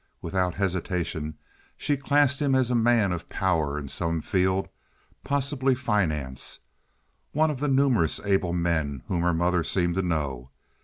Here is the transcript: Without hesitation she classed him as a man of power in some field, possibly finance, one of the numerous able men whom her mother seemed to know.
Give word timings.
Without 0.19 0.55
hesitation 0.55 1.37
she 1.77 1.95
classed 1.95 2.41
him 2.41 2.55
as 2.55 2.71
a 2.71 2.73
man 2.73 3.11
of 3.11 3.29
power 3.29 3.77
in 3.77 3.87
some 3.87 4.19
field, 4.19 4.67
possibly 5.23 5.75
finance, 5.75 6.59
one 7.33 7.51
of 7.51 7.59
the 7.59 7.67
numerous 7.67 8.19
able 8.21 8.51
men 8.51 9.03
whom 9.09 9.21
her 9.21 9.31
mother 9.31 9.63
seemed 9.63 9.93
to 9.93 10.01
know. 10.01 10.49